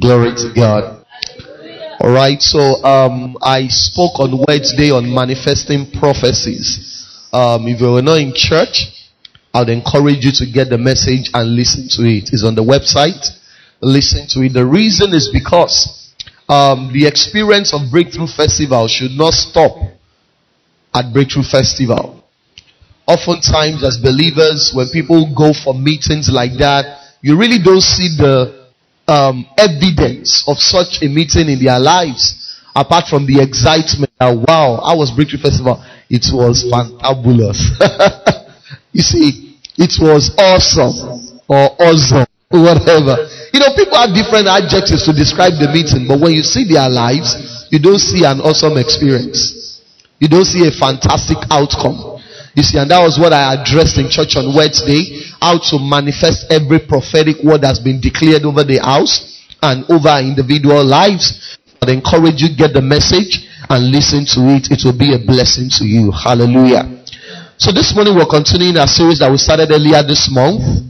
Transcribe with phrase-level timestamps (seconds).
[0.00, 1.04] Glory to God.
[2.00, 7.28] All right, so um, I spoke on Wednesday on manifesting prophecies.
[7.32, 8.86] Um, if you were not in church,
[9.52, 12.30] I'd encourage you to get the message and listen to it.
[12.32, 13.26] It's on the website.
[13.80, 14.52] Listen to it.
[14.54, 16.14] The reason is because
[16.48, 19.76] um, the experience of Breakthrough Festival should not stop
[20.94, 22.24] at Breakthrough Festival.
[23.06, 28.57] Oftentimes, as believers, when people go for meetings like that, you really don't see the
[29.08, 34.84] um, evidence of such a meeting in their lives, apart from the excitement that wow,
[34.84, 35.82] I was Breakthrough Festival.
[36.08, 37.58] It was fantabulous.
[38.92, 43.16] you see, it was awesome or awesome, whatever.
[43.52, 46.88] You know, people have different adjectives to describe the meeting, but when you see their
[46.88, 49.82] lives, you don't see an awesome experience.
[50.20, 52.07] You don't see a fantastic outcome.
[52.58, 55.22] You see, and that was what I addressed in church on Wednesday.
[55.38, 60.82] How to manifest every prophetic word that's been declared over the house and over individual
[60.82, 61.54] lives.
[61.78, 64.74] I encourage you get the message and listen to it.
[64.74, 66.10] It will be a blessing to you.
[66.10, 66.82] Hallelujah.
[67.62, 70.82] So this morning we're continuing our series that we started earlier this month.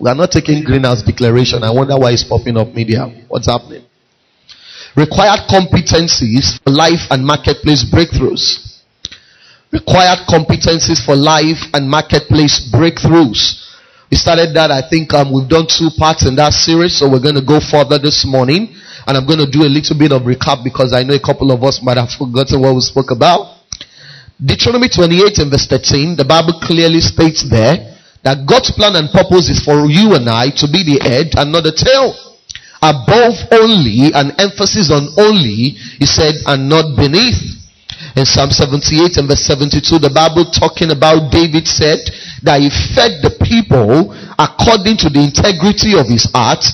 [0.00, 1.68] We are not taking greenhouse declaration.
[1.68, 3.04] I wonder why it's popping up media.
[3.28, 3.84] What's happening?
[4.96, 8.67] Required competencies for life and marketplace breakthroughs
[9.72, 13.68] required competencies for life and marketplace breakthroughs.
[14.10, 14.72] We started that.
[14.72, 17.60] I think um, we've done two parts in that series, so we're going to go
[17.60, 18.72] further this morning.
[19.04, 21.52] And I'm going to do a little bit of recap because I know a couple
[21.52, 23.60] of us might have forgotten what we spoke about.
[24.40, 29.48] Deuteronomy 28 and verse 13, the Bible clearly states there that God's plan and purpose
[29.48, 32.16] is for you and I to be the head and not the tail.
[32.80, 37.58] Above only, an emphasis on only, he said, and not beneath.
[38.16, 42.00] In Psalm 78 and verse 72, the Bible talking about David said
[42.42, 46.64] that he fed the people according to the integrity of his heart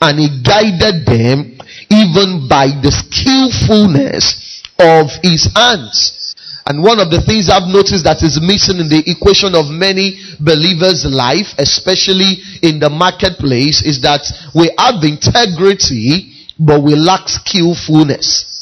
[0.00, 1.58] and he guided them
[1.90, 6.34] even by the skillfulness of his hands.
[6.66, 10.18] And one of the things I've noticed that is missing in the equation of many
[10.38, 14.22] believers' life, especially in the marketplace, is that
[14.54, 18.61] we have integrity, but we lack skillfulness.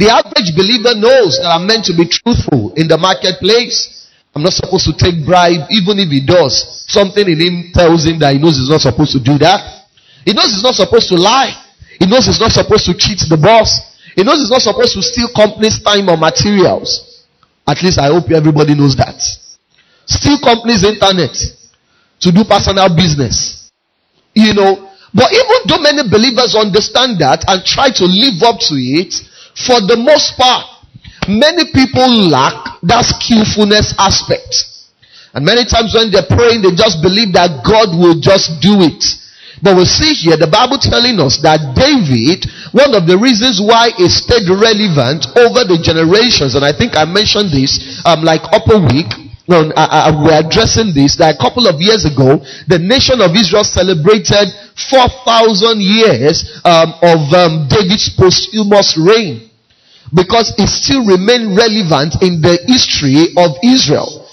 [0.00, 4.08] The average believer knows that I'm meant to be truthful in the marketplace.
[4.32, 6.56] I'm not supposed to take bribe, even if he does.
[6.88, 9.60] Something in him tells him that he knows he's not supposed to do that.
[10.24, 11.52] He knows he's not supposed to lie.
[12.00, 14.00] He knows he's not supposed to cheat the boss.
[14.16, 17.28] He knows he's not supposed to steal company's time or materials.
[17.68, 19.20] At least I hope everybody knows that.
[20.08, 21.36] Steal company's internet
[22.24, 23.68] to do personal business.
[24.32, 28.80] You know, but even though many believers understand that and try to live up to
[28.80, 29.12] it,
[29.66, 30.64] for the most part,
[31.28, 34.70] many people lack that skillfulness aspect.
[35.34, 39.02] And many times when they're praying, they just believe that God will just do it.
[39.62, 43.92] But we see here the Bible telling us that David, one of the reasons why
[43.92, 48.80] he stayed relevant over the generations, and I think I mentioned this um, like upper
[48.80, 49.12] week,
[49.46, 52.38] no, uh, uh, we're addressing this that a couple of years ago,
[52.70, 59.49] the nation of Israel celebrated 4,000 years um, of um, David's posthumous reign
[60.12, 64.26] because it still remained relevant in the history of Israel.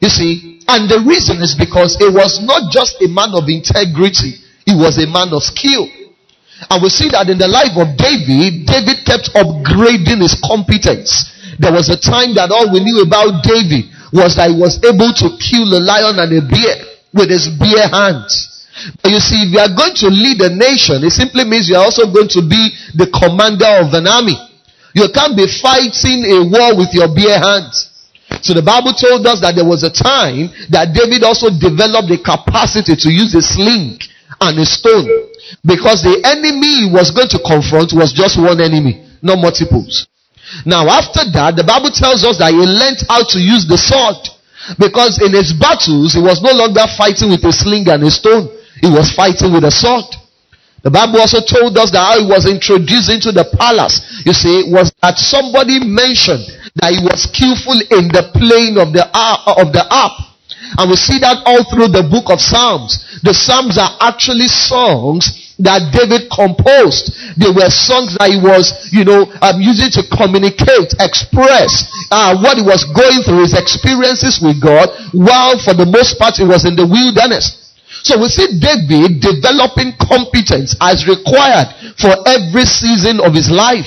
[0.00, 4.38] You see, and the reason is because it was not just a man of integrity,
[4.66, 5.86] he was a man of skill.
[6.68, 11.10] And we see that in the life of David, David kept upgrading his competence.
[11.56, 15.12] There was a time that all we knew about David was that he was able
[15.14, 16.76] to kill a lion and a bear
[17.14, 18.66] with his bare hands.
[19.02, 21.76] But you see, if you are going to lead a nation, it simply means you
[21.76, 24.36] are also going to be the commander of an army.
[24.94, 27.90] You can't be fighting a war with your bare hands.
[28.42, 32.18] So the Bible told us that there was a time that David also developed the
[32.22, 33.98] capacity to use a sling
[34.40, 35.06] and a stone.
[35.66, 40.06] Because the enemy he was going to confront was just one enemy, not multiples.
[40.64, 44.18] Now after that, the Bible tells us that he learned how to use the sword.
[44.78, 48.46] Because in his battles, he was no longer fighting with a sling and a stone.
[48.78, 50.06] He was fighting with a sword.
[50.82, 54.72] The Bible also told us that how he was introduced into the palace, you see,
[54.72, 56.48] was that somebody mentioned
[56.80, 59.04] that he was skillful in the playing of the
[59.60, 60.30] of the harp.
[60.78, 63.20] And we see that all through the book of Psalms.
[63.26, 67.12] The Psalms are actually songs that David composed.
[67.36, 71.68] They were songs that he was, you know, um, using to communicate, express
[72.08, 76.40] uh, what he was going through, his experiences with God, while for the most part
[76.40, 77.69] he was in the wilderness.
[78.02, 81.68] So we see David developing competence as required
[82.00, 83.86] for every season of his life.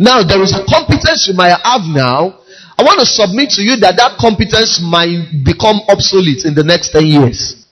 [0.00, 2.40] Now there is a competence you might have now.
[2.78, 6.90] I want to submit to you that that competence might become obsolete in the next
[6.90, 7.66] 10 years.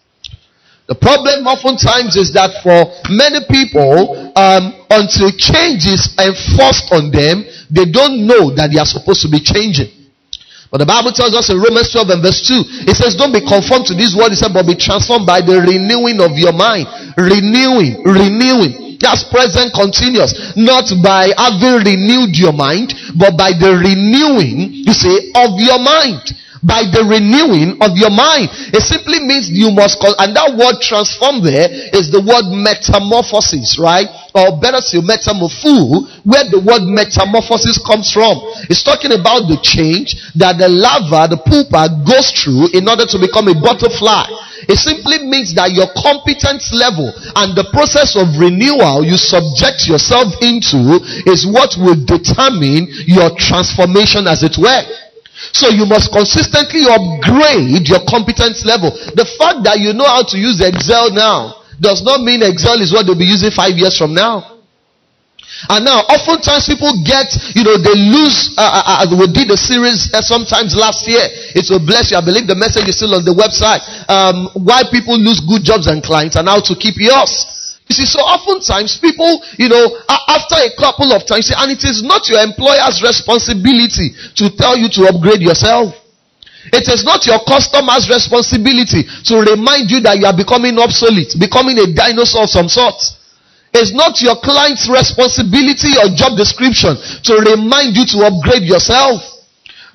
[0.87, 7.43] The problem oftentimes is that for many people, um, until change is enforced on them,
[7.71, 9.91] they don't know that they are supposed to be changing.
[10.71, 13.43] But the Bible tells us in Romans 12 and verse 2, it says, Don't be
[13.43, 16.91] conformed to this world, it but be transformed by the renewing of your mind.
[17.15, 18.99] Renewing, renewing.
[18.99, 20.35] That's present continuous.
[20.57, 26.35] Not by having renewed your mind, but by the renewing, you see, of your mind
[26.63, 28.49] by the renewing of your mind.
[28.73, 33.77] It simply means you must, call, and that word transform there is the word metamorphosis,
[33.81, 34.09] right?
[34.37, 38.37] Or better still, metamorpho, where the word metamorphosis comes from.
[38.69, 43.17] It's talking about the change that the larva, the pupa, goes through in order to
[43.17, 44.29] become a butterfly.
[44.69, 50.33] It simply means that your competence level and the process of renewal you subject yourself
[50.41, 54.85] into is what will determine your transformation as it were.
[55.57, 58.93] So you must consistently upgrade your competence level.
[58.93, 62.93] The fact that you know how to use Excel now does not mean Excel is
[62.93, 64.61] what they'll be using five years from now.
[65.73, 69.57] And now, oftentimes people get, you know, they lose, uh, uh, uh we did a
[69.57, 71.25] series uh, sometimes last year.
[71.57, 72.21] It will bless you.
[72.21, 73.81] I believe the message is still on the website.
[74.13, 77.49] Um, why people lose good jobs and clients and how to keep yours.
[77.87, 82.03] You see, so oftentimes people, you know, after a couple of times, and it is
[82.03, 84.11] not your employer's responsibility
[84.43, 85.95] to tell you to upgrade yourself.
[86.75, 91.79] It is not your customer's responsibility to remind you that you are becoming obsolete, becoming
[91.79, 92.99] a dinosaur of some sort.
[93.71, 99.36] It's not your client's responsibility or job description to remind you to upgrade yourself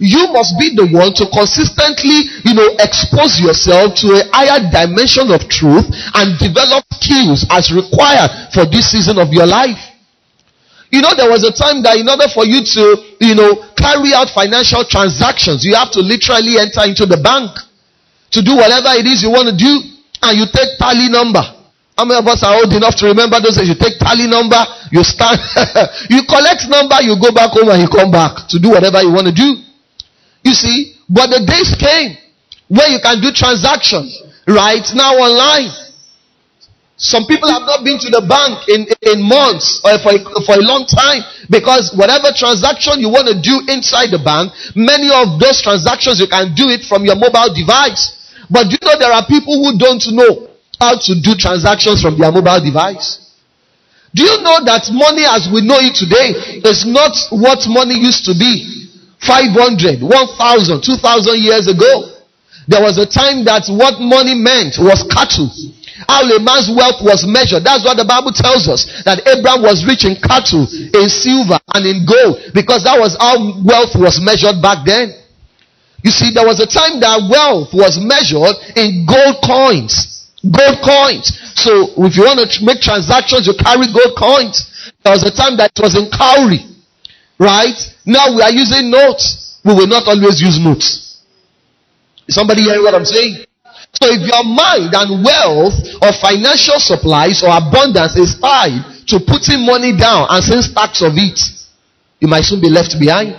[0.02, 5.30] you must be the one to consistently, you know, expose yourself to a higher dimension
[5.30, 5.86] of truth
[6.18, 9.78] and develop skills as required for this season of your life.
[10.90, 12.84] You know, there was a time that in order for you to,
[13.22, 17.54] you know, carry out financial transactions, you have to literally enter into the bank
[18.34, 19.72] to do whatever it is you want to do
[20.26, 21.46] and you take tally number.
[21.94, 23.70] How many of us are old enough to remember those days?
[23.70, 24.58] You take tally number,
[24.90, 25.38] you stand,
[26.10, 29.14] you collect number, you go back home and you come back to do whatever you
[29.14, 29.62] want to do.
[30.44, 32.18] You see, but the days came
[32.68, 35.70] where you can do transactions right now online.
[37.02, 40.56] Some people have not been to the bank in, in months or for a, for
[40.62, 45.42] a long time because whatever transaction you want to do inside the bank, many of
[45.42, 48.38] those transactions you can do it from your mobile device.
[48.54, 52.22] But do you know there are people who don't know how to do transactions from
[52.22, 53.18] their mobile device?
[54.14, 56.38] Do you know that money as we know it today
[56.70, 58.81] is not what money used to be?
[59.22, 62.22] 500, 1,000, 2,000 years ago.
[62.68, 65.50] There was a time that what money meant was cattle.
[66.10, 67.62] How a man's wealth was measured.
[67.62, 68.90] That's what the Bible tells us.
[69.06, 72.42] That Abraham was rich in cattle, in silver, and in gold.
[72.54, 75.14] Because that was how wealth was measured back then.
[76.02, 80.34] You see, there was a time that wealth was measured in gold coins.
[80.42, 81.30] Gold coins.
[81.62, 84.66] So if you want to make transactions, you carry gold coins.
[85.06, 86.66] There was a time that it was in cowrie.
[87.38, 87.78] Right?
[88.06, 89.60] Now we are using notes.
[89.64, 91.22] We will not always use notes.
[92.28, 93.46] Is somebody hearing what I'm saying?
[93.94, 99.66] So if your mind and wealth or financial supplies or abundance is tied to putting
[99.66, 101.38] money down and seeing stacks of it,
[102.20, 103.36] you might soon be left behind.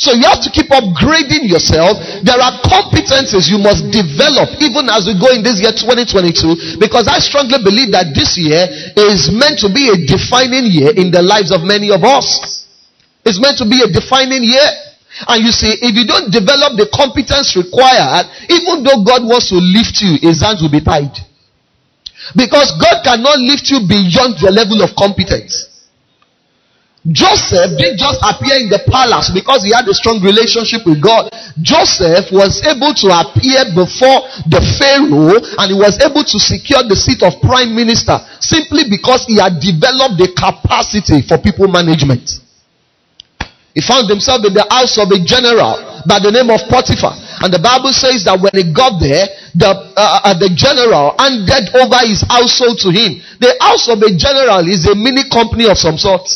[0.00, 2.00] So you have to keep upgrading yourself.
[2.24, 7.04] There are competencies you must develop even as we go in this year 2022 because
[7.04, 8.64] I strongly believe that this year
[8.96, 12.59] is meant to be a defining year in the lives of many of us.
[13.24, 14.68] It's meant to be a defining year.
[15.28, 19.58] And you see, if you don't develop the competence required, even though God wants to
[19.58, 21.12] lift you, his hands will be tied.
[22.36, 25.66] Because God cannot lift you beyond your level of competence.
[27.08, 31.32] Joseph didn't just appear in the palace because he had a strong relationship with God.
[31.64, 36.92] Joseph was able to appear before the Pharaoh and he was able to secure the
[36.92, 42.44] seat of prime minister simply because he had developed the capacity for people management.
[43.74, 47.14] He found himself in the house of a general by the name of Potiphar.
[47.40, 51.70] And the Bible says that when he got there, the, uh, uh, the general handed
[51.78, 53.22] over his household to him.
[53.38, 56.26] The house of a general is a mini company of some sort.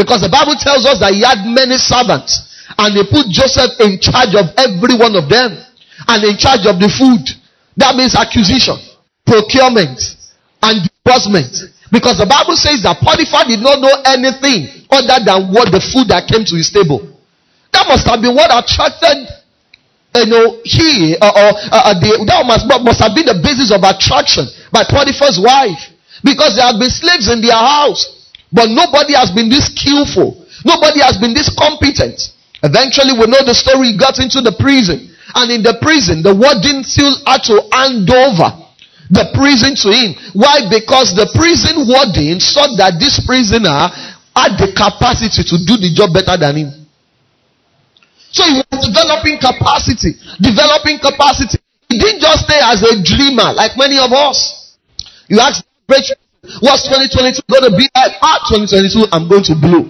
[0.00, 2.48] Because the Bible tells us that he had many servants.
[2.80, 5.60] And they put Joseph in charge of every one of them.
[6.08, 7.22] And in charge of the food.
[7.76, 8.76] That means acquisition,
[9.26, 10.00] procurement,
[10.62, 11.70] and disbursement.
[11.90, 16.06] Because the Bible says that Potiphar did not know anything other than what the food
[16.14, 17.02] that came to his table.
[17.74, 19.26] That must have been what attracted,
[20.14, 23.74] you know, he or, or uh, uh, the, that must, must have been the basis
[23.74, 25.90] of attraction by Potiphar's wife.
[26.22, 30.46] Because there have been slaves in their house, but nobody has been this skillful.
[30.62, 32.20] Nobody has been this competent.
[32.62, 33.94] Eventually, we know the story.
[33.94, 35.10] He got into the prison.
[35.32, 38.59] And in the prison, the warden still had to hand over
[39.10, 40.14] the prison to him.
[40.38, 40.70] Why?
[40.70, 43.90] Because the prison warden saw that this prisoner
[44.32, 46.70] had the capacity to do the job better than him.
[48.30, 51.58] So he was developing capacity, developing capacity.
[51.90, 54.78] He didn't just stay as a dreamer like many of us.
[55.26, 55.66] You ask,
[56.62, 58.14] what's 2022 going to be like?
[58.22, 59.82] Ah, 2022, I'm going to blow.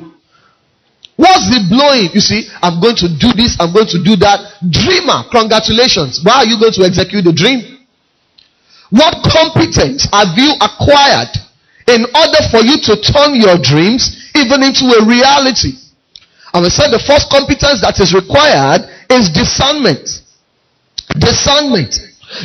[1.21, 2.09] What's the blowing?
[2.17, 4.57] You see, I'm going to do this, I'm going to do that.
[4.65, 6.25] Dreamer, congratulations.
[6.25, 7.80] Why are you going to execute the dream?
[8.91, 11.31] What competence have you acquired
[11.87, 15.79] in order for you to turn your dreams even into a reality?
[16.53, 20.03] And we said the first competence that is required is discernment.
[21.15, 21.95] Discernment.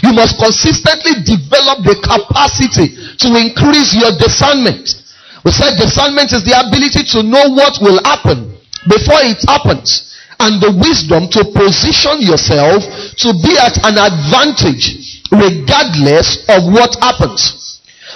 [0.06, 5.02] You must consistently develop the capacity to increase your discernment.
[5.46, 8.54] We said discernment is the ability to know what will happen
[8.90, 12.82] before it happens and the wisdom to position yourself
[13.22, 17.66] to be at an advantage regardless of what happens.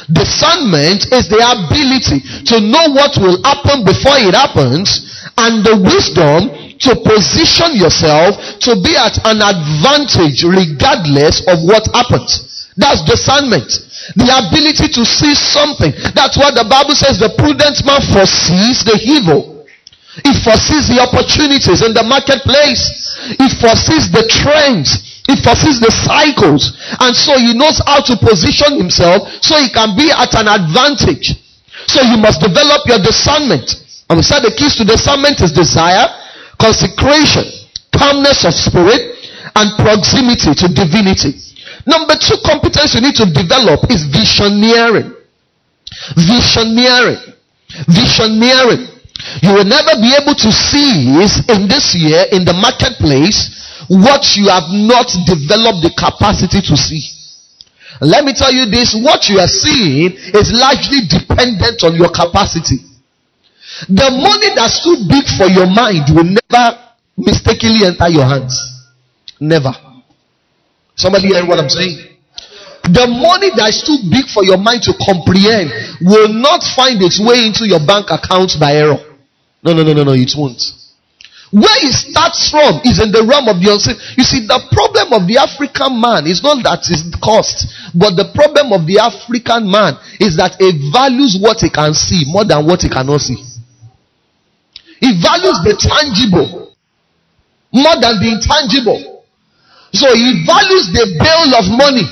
[0.10, 5.06] Discernment is the ability to know what will happen before it happens
[5.38, 6.50] and the wisdom
[6.82, 12.74] to position yourself to be at an advantage regardless of what happens.
[12.80, 13.70] That's discernment.
[14.16, 15.92] The ability to see something.
[16.16, 19.68] That's what the Bible says the prudent man foresees the evil.
[20.24, 22.82] He foresees the opportunities in the marketplace.
[23.38, 26.74] He foresees the trends he foresees the cycles.
[26.98, 31.38] And so he knows how to position himself so he can be at an advantage.
[31.86, 33.70] So you must develop your discernment.
[34.10, 36.10] And we said the keys to discernment is desire,
[36.58, 37.46] consecration,
[37.94, 39.22] calmness of spirit,
[39.54, 41.38] and proximity to divinity.
[41.86, 45.14] Number two competence you need to develop is visioneering.
[46.18, 47.22] Visioneering.
[47.86, 48.90] Visioneering.
[49.46, 51.06] You will never be able to see
[51.54, 57.02] in this year in the marketplace what you have not developed the capacity to see.
[58.02, 62.86] Let me tell you this what you are seeing is largely dependent on your capacity.
[63.90, 66.66] The money that's too big for your mind will never
[67.18, 68.56] mistakenly enter your hands.
[69.40, 69.74] Never.
[70.96, 71.98] Somebody hear what I'm saying?
[72.84, 77.46] The money that's too big for your mind to comprehend will not find its way
[77.46, 78.98] into your bank account by error.
[79.64, 80.62] No, no, no, no, no, it won't.
[81.50, 83.98] Where it starts from is in the realm of the unseen.
[84.14, 87.66] You see, the problem of the African man is not that it's cost,
[87.98, 92.30] but the problem of the African man is that he values what he can see
[92.30, 93.38] more than what he cannot see.
[95.02, 96.70] He values the tangible
[97.74, 99.26] more than the intangible.
[99.94, 102.06] So he values the bill of money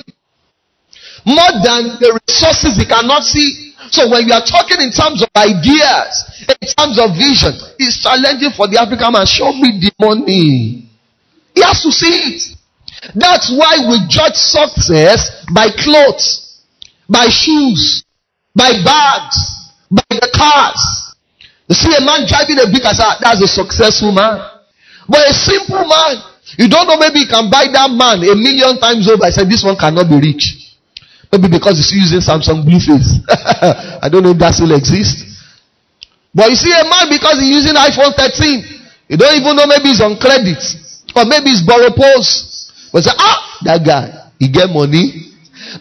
[1.30, 5.30] more than the resources he cannot see so when you are talking in terms of
[5.36, 6.12] ideas,
[6.50, 9.26] in terms of vision, it's challenging for the African man.
[9.26, 10.90] Show me the money.
[11.54, 12.42] He has to see it.
[13.16, 16.64] That's why we judge success by clothes,
[17.10, 18.04] by shoes,
[18.56, 19.38] by bags,
[19.90, 20.82] by the cars.
[21.68, 24.40] You see a man driving a big car, ah, that's a successful man.
[25.08, 26.20] But a simple man,
[26.58, 29.24] you don't know, maybe you can buy that man a million times over.
[29.24, 30.67] I said, this one cannot be rich.
[31.32, 33.20] Maybe because he's using Samsung Blueface.
[34.02, 35.28] I don't know if that still exists.
[36.34, 38.64] But you see a man because he's using iPhone 13.
[39.10, 40.62] You don't even know maybe he's on credit.
[41.16, 42.72] Or maybe he's borrow post.
[42.94, 45.34] But say, ah, that guy, he get money.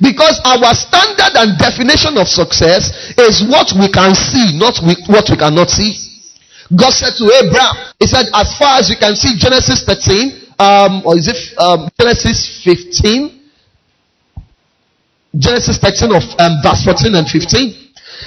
[0.02, 5.36] Because our standard and definition of success is what we can see, not what we
[5.36, 5.94] cannot see.
[6.74, 11.02] God said to Abraham, He said, as far as you can see, Genesis 13, um,
[11.06, 13.35] or is it um, Genesis 15?
[15.38, 17.86] Genesis 13 of um, verse 14 and 15.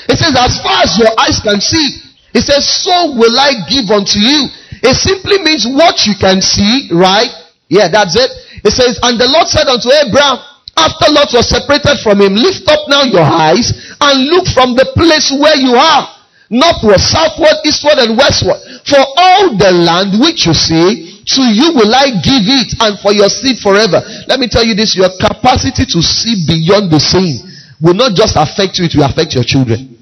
[0.09, 3.89] It says, as far as your eyes can see, it says, so will I give
[3.89, 4.49] unto you.
[4.85, 7.29] It simply means what you can see, right?
[7.67, 8.29] Yeah, that's it.
[8.63, 10.37] It says, and the Lord said unto Abraham,
[10.77, 14.87] after Lot was separated from him, lift up now your eyes and look from the
[14.95, 16.07] place where you are,
[16.49, 18.57] northward, southward, eastward, and westward.
[18.87, 23.13] For all the land which you see, to you will I give it and for
[23.13, 23.99] your seed forever.
[24.27, 27.43] Let me tell you this your capacity to see beyond the scene
[27.81, 29.99] will not just affect you, it will affect your children.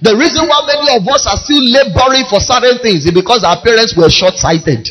[0.00, 3.58] The reason why many of us are still laboring for certain things is because our
[3.64, 4.86] parents were short sighted.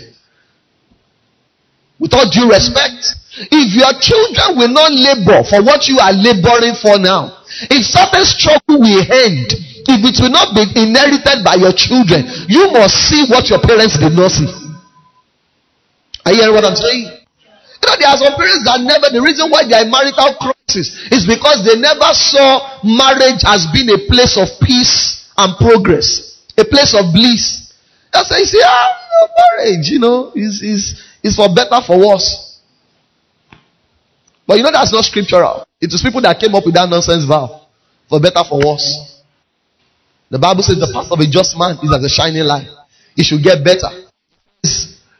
[2.00, 3.18] With all due respect,
[3.50, 8.26] if your children will not labor for what you are laboring for now, if certain
[8.26, 9.50] struggle will end,
[9.88, 13.98] if it will not be inherited by your children, you must see what your parents
[13.98, 14.48] did not see.
[16.28, 17.08] Are you hearing what I'm saying?
[17.08, 20.92] You know, there are some parents that never, the reason why they are marital crisis
[21.08, 26.66] is because they never saw marriage as being a place of peace and progress, a
[26.66, 27.72] place of bliss.
[28.12, 28.88] That's why you say, ah,
[29.40, 32.60] marriage, you know, is, is, is for better, for worse.
[34.48, 35.68] But you know that's not scriptural.
[35.82, 37.68] It is people that came up with that nonsense vow.
[38.10, 39.17] For better, for worse.
[40.30, 42.68] The Bible says the path of a just man is as a shining light.
[43.16, 43.88] It should get better.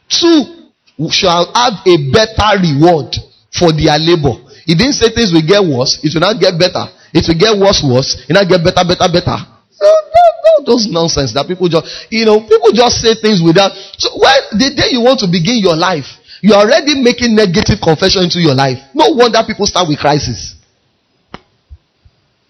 [0.08, 0.68] Two
[1.10, 3.16] shall have a better reward
[3.52, 4.36] for their labor.
[4.68, 5.96] He didn't say things will get worse.
[6.04, 6.92] It will not get better.
[7.16, 8.20] It will get worse, worse.
[8.20, 9.38] It will not get better, better, better.
[10.68, 13.72] those nonsense that people just, you know, people just say things without.
[13.96, 17.80] So when the day you want to begin your life, you are already making negative
[17.80, 18.78] confession into your life.
[18.92, 20.57] No wonder people start with crisis.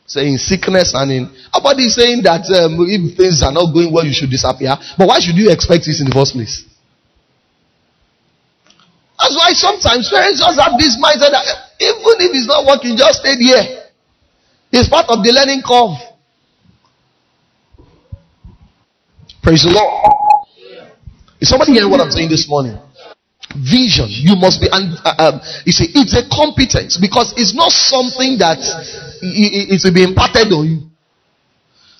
[0.09, 1.25] Saying sickness and in.
[1.53, 4.73] Nobody is saying that um, if things are not going well, you should disappear.
[4.97, 6.65] But why should you expect this in the first place?
[9.21, 11.45] That's why sometimes parents just have this mindset that
[11.77, 13.93] even if it's not working, just stay there.
[14.73, 16.01] It's part of the learning curve.
[19.43, 19.93] Praise the Lord.
[21.41, 22.79] Is somebody hearing what I'm saying this morning?
[23.57, 24.07] Vision.
[24.11, 28.37] You must be, and uh, um, you see, it's a competence because it's not something
[28.39, 28.61] that
[29.25, 30.79] it, will be imparted on you.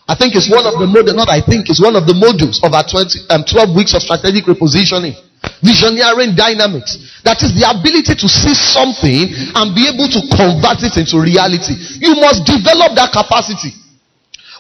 [0.05, 2.61] I think it's one of the models, not I think, it's one of the modules
[2.65, 5.17] of our 20, um, 12 weeks of strategic repositioning.
[5.61, 6.97] Visionary dynamics.
[7.25, 11.77] That is the ability to see something and be able to convert it into reality.
[12.01, 13.73] You must develop that capacity.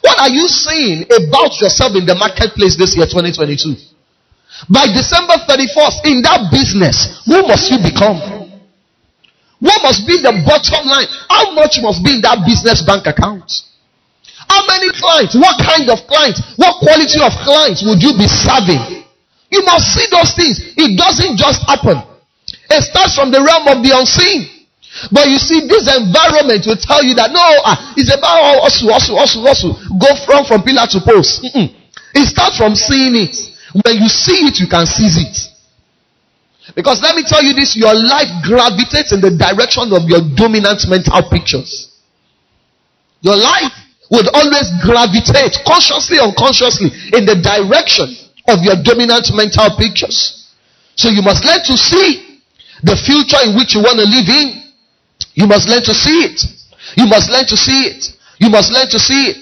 [0.04, 3.87] What are you saying about yourself in the marketplace this year, 2022?
[4.66, 8.18] By December 31st, in that business, who must you become?
[9.62, 11.06] What must be the bottom line?
[11.30, 13.46] How much must be in that business bank account?
[14.50, 15.38] How many clients?
[15.38, 16.42] What kind of clients?
[16.58, 19.06] What quality of clients would you be serving?
[19.50, 20.58] You must see those things.
[20.74, 22.02] It doesn't just happen.
[22.70, 24.58] It starts from the realm of the unseen.
[25.12, 29.14] But you see, this environment will tell you that no, uh, it's about us, also,
[29.20, 29.76] us, also.
[29.94, 31.44] Go from from pillar to post.
[31.44, 31.70] Mm-mm.
[32.14, 33.36] It starts from seeing it.
[33.72, 35.36] When you see it, you can seize it.
[36.74, 40.84] Because let me tell you this, your life gravitates in the direction of your dominant
[40.88, 41.96] mental pictures.
[43.20, 43.72] Your life
[44.10, 48.08] would always gravitate consciously or unconsciously in the direction
[48.48, 50.48] of your dominant mental pictures.
[50.96, 52.40] So you must learn to see
[52.82, 54.48] the future in which you want to live in.
[55.34, 56.40] You must learn to see it.
[56.96, 58.12] You must learn to see it.
[58.38, 59.36] You must learn to see it.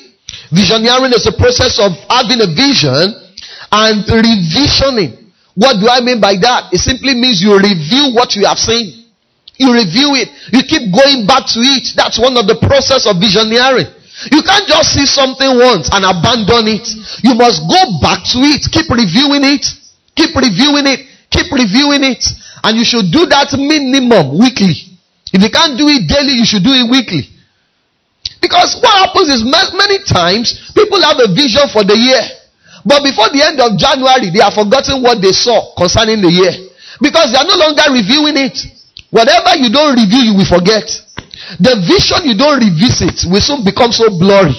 [0.51, 3.26] Visioneering is a process of having a vision
[3.73, 5.33] and revisioning.
[5.55, 6.73] What do I mean by that?
[6.73, 9.07] It simply means you review what you have seen.
[9.57, 10.29] You review it.
[10.53, 11.97] You keep going back to it.
[11.97, 13.89] That's one of the process of visioneering.
[14.33, 16.85] You can't just see something once and abandon it.
[17.25, 18.69] You must go back to it.
[18.69, 19.65] Keep reviewing it.
[20.17, 21.09] Keep reviewing it.
[21.33, 22.25] Keep reviewing it.
[22.65, 24.97] And you should do that minimum weekly.
[25.33, 27.29] If you can't do it daily, you should do it weekly.
[28.41, 32.25] Because what happens is many times people have a vision for the year.
[32.87, 36.55] But before the end of January, they have forgotten what they saw concerning the year.
[37.03, 38.55] Because they are no longer reviewing it.
[39.11, 40.87] Whatever you don't review, you will forget.
[41.59, 44.55] The vision you don't revisit will soon become so blurry.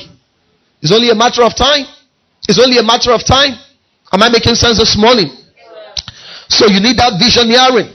[0.84, 1.88] It's only a matter of time.
[2.52, 3.56] It's only a matter of time.
[4.12, 5.32] Am I making sense this morning?
[6.52, 7.92] So you need that visioneering,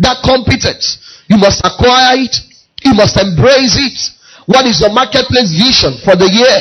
[0.00, 0.96] that competence.
[1.28, 2.36] You must acquire it.
[2.84, 3.98] You must embrace it.
[4.48, 6.56] What is your marketplace vision for the year?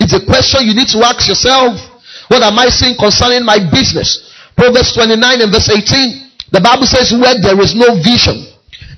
[0.00, 1.95] It's a question you need to ask yourself.
[2.28, 4.32] What am I saying concerning my business?
[4.56, 6.50] Proverbs 29 and verse 18.
[6.50, 8.46] The Bible says, where there is no vision,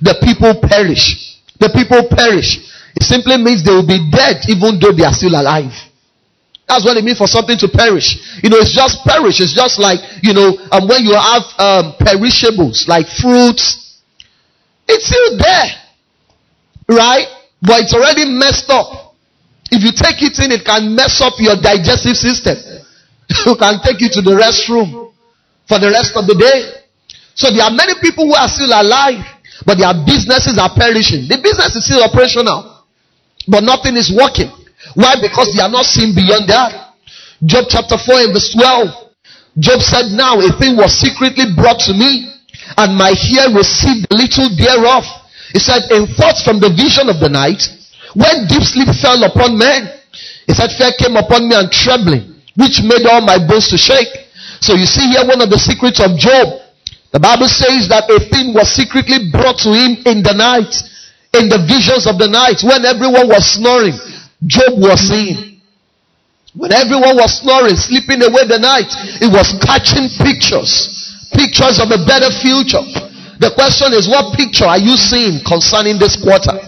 [0.01, 1.37] the people perish.
[1.59, 2.63] The people perish.
[2.95, 5.73] It simply means they will be dead even though they are still alive.
[6.69, 8.21] That's what it means for something to perish.
[8.45, 9.41] You know, it's just perish.
[9.41, 13.97] It's just like, you know, um, when you have um, perishables like fruits,
[14.87, 15.69] it's still there.
[16.87, 17.25] Right?
[17.61, 19.17] But it's already messed up.
[19.71, 22.57] If you take it in, it can mess up your digestive system.
[23.47, 25.13] it can take you to the restroom
[25.67, 26.81] for the rest of the day.
[27.35, 29.23] So there are many people who are still alive
[29.65, 31.27] but their businesses are perishing.
[31.27, 32.85] The business is still operational,
[33.47, 34.51] but nothing is working.
[34.95, 35.19] Why?
[35.19, 36.95] Because they are not seeing beyond that.
[37.43, 39.59] Job chapter 4 and verse 12.
[39.59, 42.31] Job said, Now a thing was secretly brought to me,
[42.79, 45.03] and my ear received little thereof.
[45.51, 47.59] He said, In thoughts from the vision of the night,
[48.15, 49.91] when deep sleep fell upon men,
[50.47, 52.28] he said, Fear came upon me and trembling,
[52.59, 54.11] which made all my bones to shake.
[54.59, 56.59] So you see here one of the secrets of Job
[57.11, 60.69] the Bible says that a thing was secretly brought to him in the night,
[61.33, 63.97] in the visions of the night, when everyone was snoring.
[64.45, 65.57] Job was seeing.
[66.53, 68.89] When everyone was snoring, sleeping away the night,
[69.21, 70.69] it was catching pictures,
[71.33, 72.81] pictures of a better future.
[73.41, 76.61] The question is, what picture are you seeing concerning this quarter?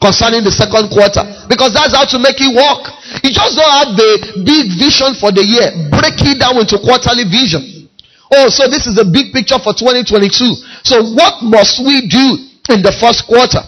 [0.00, 1.20] Concerning the second quarter.
[1.44, 2.88] Because that's how to make it work.
[3.20, 5.68] You just don't have the big vision for the year.
[5.92, 7.84] Break it down into quarterly vision.
[8.32, 10.32] Oh, so this is a big picture for 2022.
[10.88, 12.26] So what must we do
[12.72, 13.60] in the first quarter?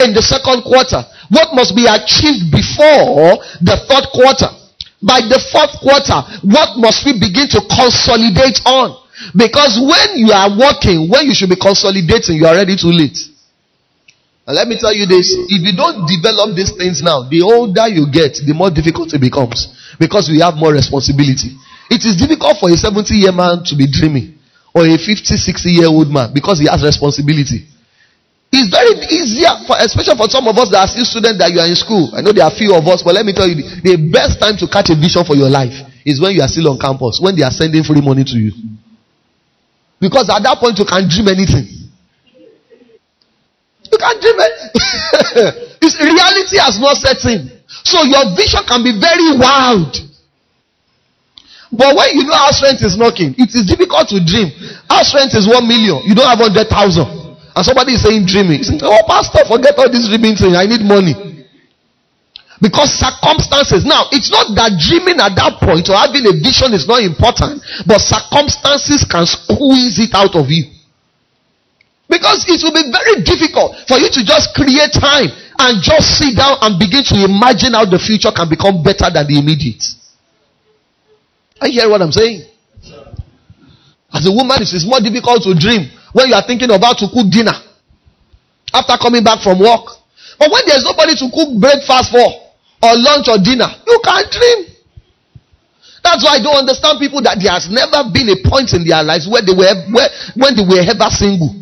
[0.00, 1.02] in the second quarter?
[1.30, 4.50] What must be achieved before the third quarter?
[4.98, 8.98] By the fourth quarter, what must we begin to consolidate on?
[9.34, 13.18] Because when you are working, when you should be consolidating, you are already too late.
[14.48, 17.84] And let me tell you this if you don't develop these things now, the older
[17.84, 19.68] you get, the more difficult it becomes
[20.00, 21.52] because we have more responsibility.
[21.92, 24.40] It is difficult for a 70 year man to be dreaming
[24.72, 27.68] or a 50, 60 year old man because he has responsibility.
[28.48, 31.60] It's very easier, for, especially for some of us that are still students that you
[31.60, 32.08] are in school.
[32.16, 34.56] I know there are few of us, but let me tell you, the best time
[34.56, 35.76] to catch a vision for your life
[36.08, 38.56] is when you are still on campus, when they are sending free money to you.
[40.00, 41.77] Because at that point, you can dream anything.
[43.98, 45.68] You can dream it.
[45.98, 47.50] reality has not set in.
[47.82, 49.90] So your vision can be very wild.
[51.74, 54.54] But when you know house rent is knocking, it is difficult to dream.
[54.88, 56.00] House rent is one million.
[56.06, 57.10] You don't have hundred thousand.
[57.52, 58.62] And somebody is saying dreaming.
[58.62, 60.54] Saying, oh, pastor, forget all this dreaming thing.
[60.54, 61.12] I need money.
[62.62, 63.84] Because circumstances.
[63.84, 67.62] Now, it's not that dreaming at that point or having a vision is not important,
[67.82, 70.77] but circumstances can squeeze it out of you.
[72.08, 75.28] Because it will be very difficult for you to just create time
[75.60, 79.28] and just sit down and begin to imagine how the future can become better than
[79.28, 79.84] the immediate.
[81.60, 82.48] I hear what I'm saying.
[84.08, 87.12] As a woman, it is more difficult to dream when you are thinking about to
[87.12, 87.52] cook dinner
[88.72, 89.84] after coming back from work.
[90.40, 94.78] But when there's nobody to cook breakfast for or lunch or dinner, you can't dream.
[96.00, 99.02] That's why I don't understand people that there has never been a point in their
[99.04, 100.08] lives where they were where,
[100.40, 101.52] when they were ever single.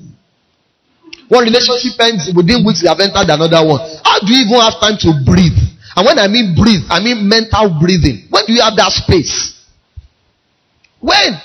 [1.28, 3.82] One relationship ends within weeks you have entered another one.
[4.04, 5.58] How do you even have time to breathe?
[5.96, 8.28] And when I mean breathe, I mean mental breathing.
[8.30, 9.56] When do you have that space?
[11.00, 11.40] When?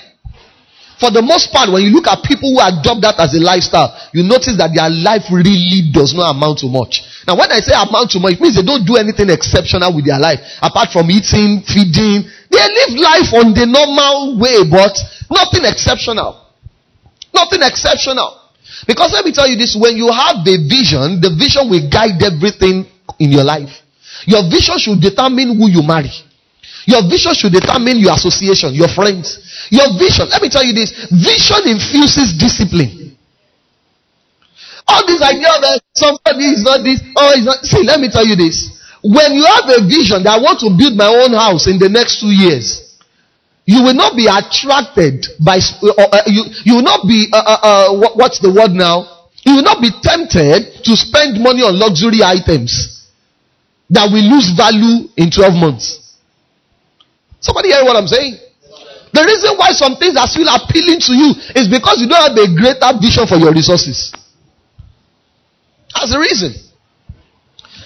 [1.02, 3.90] For the most part, when you look at people who adopt that as a lifestyle,
[4.14, 7.02] you notice that their life really does not amount to much.
[7.26, 10.06] Now, when I say amount to much, it means they don't do anything exceptional with
[10.06, 10.38] their life.
[10.62, 14.94] Apart from eating, feeding, they live life on the normal way, but
[15.26, 16.38] nothing exceptional.
[17.34, 18.41] Nothing exceptional.
[18.86, 22.18] Because let me tell you this, when you have a vision, the vision will guide
[22.22, 22.86] everything
[23.18, 23.70] in your life.
[24.26, 26.10] Your vision should determine who you marry.
[26.86, 29.38] Your vision should determine your association, your friends.
[29.70, 33.14] Your vision, let me tell you this vision infuses discipline.
[34.88, 37.62] All these ideas that somebody is not this, oh, is not.
[37.62, 38.82] See, let me tell you this.
[39.02, 41.88] When you have a vision that I want to build my own house in the
[41.88, 42.81] next two years,
[43.64, 47.58] you will not be attracted by, uh, uh, you, you will not be, uh, uh,
[47.62, 49.28] uh what, what's the word now?
[49.44, 53.06] You will not be tempted to spend money on luxury items
[53.90, 56.18] that will lose value in 12 months.
[57.40, 58.38] Somebody hear what I'm saying?
[59.12, 62.38] The reason why some things are still appealing to you is because you don't have
[62.38, 64.14] a greater vision for your resources.
[65.92, 66.54] That's the reason.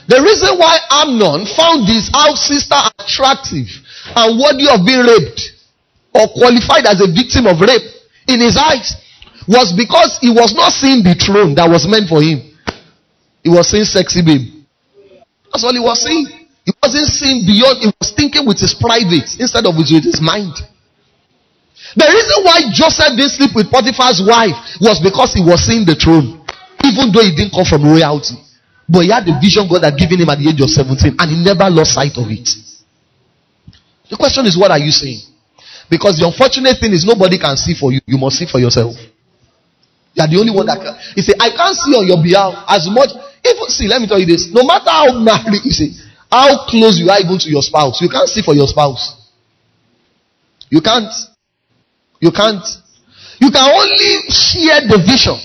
[0.07, 3.67] The reason why Amnon found his house sister attractive
[4.15, 5.56] and worthy of being raped
[6.17, 7.85] or qualified as a victim of rape
[8.29, 8.97] in his eyes
[9.47, 12.43] was because he was not seeing the throne that was meant for him.
[13.45, 14.65] He was seeing sexy babe.
[15.53, 16.27] That's all he was seeing.
[16.67, 20.51] He wasn't seeing beyond, he was thinking with his private instead of with his mind.
[21.95, 25.95] The reason why Joseph didn't sleep with Potiphar's wife was because he was seeing the
[25.95, 26.43] throne.
[26.83, 28.35] Even though he didn't come from royalty.
[28.89, 31.27] But he had the vision God had given him at the age of 17 and
[31.31, 32.47] he never lost sight of it.
[34.11, 35.23] The question is, what are you saying?
[35.89, 38.01] Because the unfortunate thing is nobody can see for you.
[38.07, 38.95] You must see for yourself.
[40.17, 40.97] You are the only one that can.
[41.15, 43.13] He said, I can't see on your behalf as much.
[43.45, 44.49] Even see, let me tell you this.
[44.51, 45.93] No matter how married you say,
[46.33, 49.31] how close you are even to your spouse, you can't see for your spouse.
[50.71, 51.13] You can't.
[52.19, 52.65] You can't.
[53.39, 55.39] You can only share the vision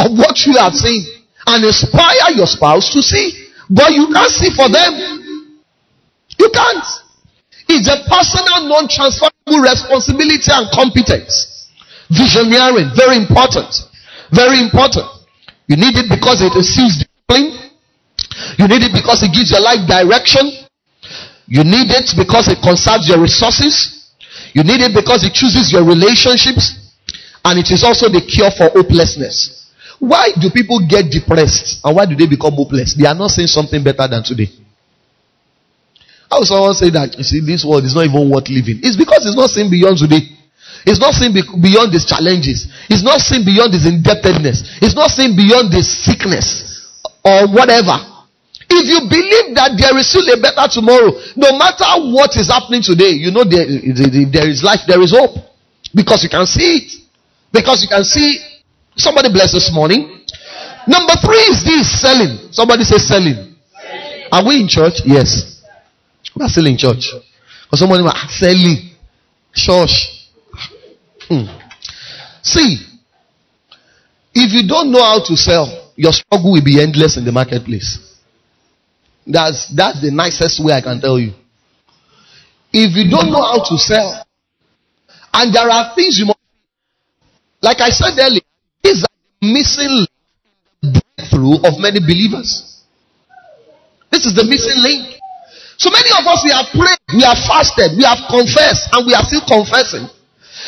[0.00, 1.04] of what you are saying
[1.46, 3.52] and inspire your spouse to see.
[3.68, 5.60] But you can't see for them.
[6.38, 6.84] You can't.
[7.70, 11.70] It's a personal, non-transferable responsibility and competence.
[12.10, 13.70] Visioneering, very important.
[14.34, 15.06] Very important.
[15.70, 17.70] You need it because it instills discipline.
[18.58, 20.50] You need it because it gives your life direction.
[21.46, 24.10] You need it because it conserves your resources.
[24.52, 26.74] You need it because it chooses your relationships
[27.44, 29.70] and it is also the cure for hopelessness.
[30.00, 32.94] Why do people get depressed and why do they become hopeless?
[32.98, 34.50] They are not saying something better than today.
[36.30, 38.78] How someone say that you see this world is not even worth living?
[38.86, 40.30] It's because it's not seen beyond today.
[40.86, 42.70] It's not seen beyond these challenges.
[42.88, 44.78] It's not seen beyond this indebtedness.
[44.80, 46.64] It's not seen beyond this sickness
[47.26, 47.98] or whatever.
[48.70, 52.86] If you believe that there is still a better tomorrow, no matter what is happening
[52.86, 55.34] today, you know there, there is life, there is hope.
[55.90, 56.88] Because you can see it.
[57.50, 58.38] Because you can see
[58.94, 60.22] somebody bless this morning.
[60.86, 62.54] Number three is this selling.
[62.54, 63.58] Somebody say selling.
[64.30, 65.02] Are we in church?
[65.04, 65.59] Yes.
[66.36, 67.12] We are still in church.
[67.72, 68.90] Or somebody ah, selling.
[69.52, 70.28] Church.
[71.28, 71.46] Hmm.
[72.42, 72.78] See,
[74.34, 77.98] if you don't know how to sell, your struggle will be endless in the marketplace.
[79.26, 81.32] That's that's the nicest way I can tell you.
[82.72, 84.24] If you don't know how to sell,
[85.34, 86.38] and there are things you must,
[87.60, 88.40] like I said earlier,
[88.84, 89.06] are
[89.42, 90.06] missing
[90.82, 92.82] breakthrough of many believers.
[94.10, 95.19] This is the missing link.
[95.80, 99.16] So many of us we have prayed, we have fasted, we have confessed, and we
[99.16, 100.04] are still confessing.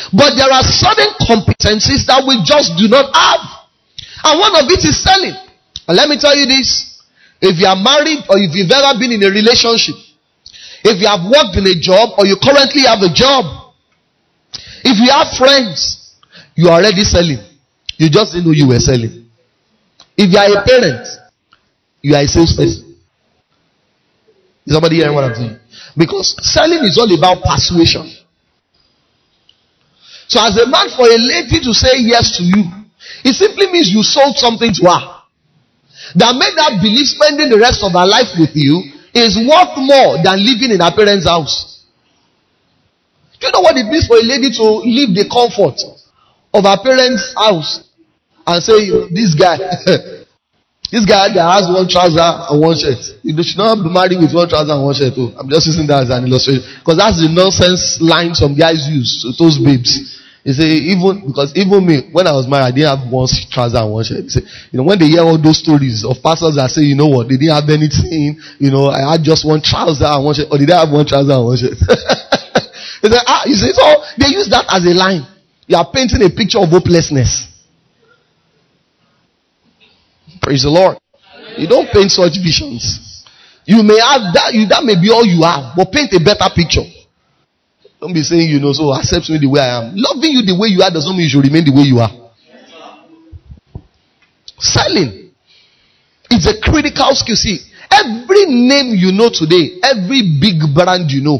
[0.09, 3.45] But there are certain competencies that we just do not have.
[4.25, 5.37] And one of it is selling.
[5.85, 6.97] And let me tell you this.
[7.45, 9.93] If you are married or if you've ever been in a relationship,
[10.81, 13.75] if you have worked in a job or you currently have a job,
[14.81, 16.17] if you have friends,
[16.55, 17.37] you are already selling.
[18.01, 19.29] You just didn't know you were selling.
[20.17, 21.05] If you are a parent,
[22.01, 22.82] you are a salesperson.
[24.65, 25.59] Is somebody hearing what I'm saying?
[25.97, 28.09] Because selling is all about persuasion.
[30.27, 32.63] So as a man for a lady to say yes to you,
[33.23, 35.03] it simply means you sold something to her
[36.15, 38.81] that made her believe spending the rest of her life with you
[39.13, 41.85] is worth more than living in her parents' house.
[43.39, 45.77] Do you know what it means for a lady to leave the comfort
[46.53, 47.83] of her parents' house
[48.47, 49.57] and say, This guy,
[50.93, 53.01] this guy that has one trouser and one shirt.
[53.25, 55.17] You should not be married with one trouser and one shirt.
[55.17, 56.61] Oh, I'm just using that as an illustration.
[56.85, 59.89] Because that's the nonsense line some guys use to those babes.
[60.45, 63.81] He say even because even me when I was married I didn't have one trouser
[63.81, 64.29] and one shirt.
[64.29, 67.09] Say you know when they hear all those stories of pastors that say you know
[67.09, 70.53] what they didn't have anything you know I had just one trouser and one shirt
[70.53, 71.73] or did I have one trouser and one shirt?
[73.01, 73.87] he said ah you see so
[74.21, 75.25] they use that as a line.
[75.65, 77.52] You are painting a picture of hopelessness.
[80.43, 80.99] Praise the Lord.
[81.57, 83.23] You don't paint such visions.
[83.65, 86.51] You may have that you that may be all you have, but paint a better
[86.51, 86.83] picture.
[88.03, 89.95] Don't be saying, you know, so accept me the way I am.
[89.95, 92.11] Loving you the way you are doesn't mean you should remain the way you are.
[94.59, 95.31] Selling.
[96.27, 97.39] It's a critical skill.
[97.39, 101.39] See, every name you know today, every big brand you know,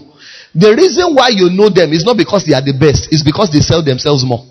[0.56, 3.52] the reason why you know them is not because they are the best, it's because
[3.52, 4.48] they sell themselves more.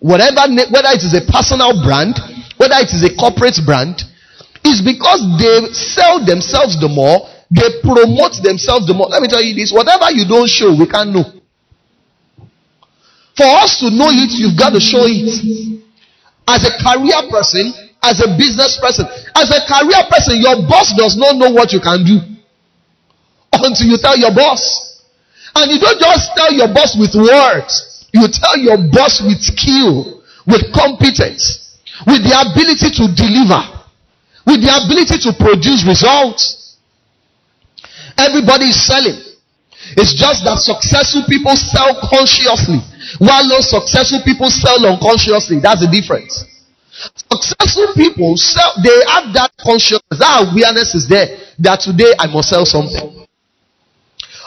[0.00, 2.16] Whatever, whether it is a personal brand,
[2.62, 4.06] whether it is a corporate brand,
[4.62, 9.12] is because they sell themselves the more they promote themselves the more.
[9.12, 11.28] Let me tell you this whatever you don't show, we can't know.
[13.36, 15.28] For us to know it, you've got to show it.
[16.48, 19.04] As a career person, as a business person,
[19.36, 22.16] as a career person, your boss does not know what you can do
[23.52, 25.04] until you tell your boss.
[25.54, 30.24] And you don't just tell your boss with words, you tell your boss with skill,
[30.48, 31.71] with competence,
[32.06, 33.62] with the ability to deliver,
[34.46, 36.76] with the ability to produce results.
[38.18, 39.18] Everybody is selling.
[39.96, 42.78] It's just that successful people sell consciously,
[43.18, 45.58] while those successful people sell unconsciously.
[45.58, 46.44] That's the difference.
[47.32, 51.26] Successful people sell, they have that consciousness, that awareness is there
[51.58, 53.26] that today I must sell something.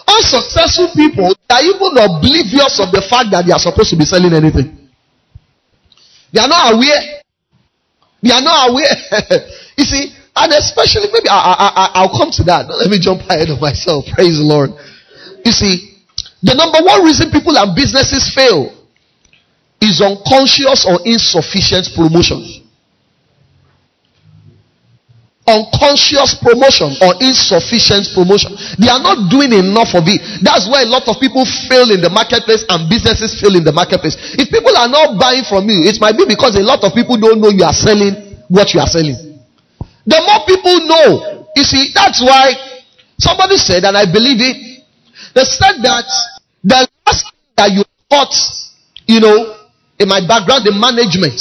[0.08, 4.34] Unsuccessful people are even oblivious of the fact that they are supposed to be selling
[4.34, 4.89] anything.
[6.32, 7.14] They are not aware.
[8.26, 8.98] They are not aware.
[9.78, 12.66] you see, and especially, maybe I, I, I'll come to that.
[12.68, 14.06] Let me jump ahead of myself.
[14.18, 14.72] Praise the Lord.
[15.46, 16.02] You see,
[16.42, 18.74] the number one reason people and businesses fail
[19.80, 22.64] is unconscious or insufficient promotion.
[25.45, 28.58] Unconscious promotion or insufficient promotion.
[28.81, 30.17] They are not doing enough of it.
[30.41, 33.71] That's why a lot of people fail in the marketplace and businesses fail in the
[33.71, 34.17] marketplace.
[34.41, 37.21] If people are not buying from you, it might be because a lot of people
[37.21, 39.17] don't know you are selling what you are selling.
[40.05, 42.53] The more people know, you see, that's why
[43.17, 44.86] somebody said, and I believe it,
[45.34, 46.05] they said that
[46.63, 47.25] the last
[47.58, 48.34] that you taught,
[49.08, 49.58] you know,
[49.97, 51.39] in my background, in management,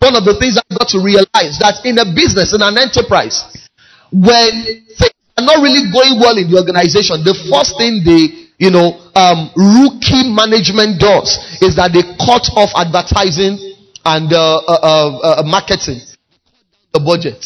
[0.00, 3.42] one of the things got to realize that in a business, in an enterprise,
[4.12, 8.70] when things are not really going well in the organization, the first thing they, you
[8.70, 13.58] know, um, rookie management does is that they cut off advertising
[14.04, 15.98] and uh, uh, uh, uh marketing,
[16.94, 17.42] the budget.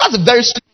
[0.00, 0.64] That's a very do.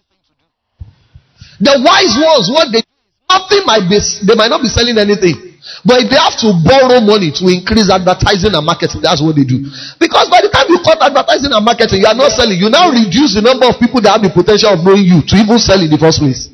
[1.60, 2.82] The wise ones, what they
[3.30, 5.53] nothing might be they might not be selling anything.
[5.84, 9.44] But if they have to borrow money to increase advertising and marketing, that's what they
[9.44, 9.68] do.
[10.00, 12.56] Because by the time you cut advertising and marketing, you are not selling.
[12.56, 15.34] You now reduce the number of people that have the potential of knowing you to
[15.36, 16.48] even sell in the first place.